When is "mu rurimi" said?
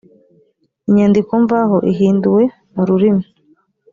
2.73-3.23